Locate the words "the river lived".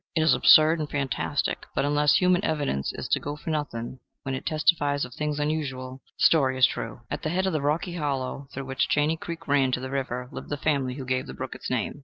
9.79-10.49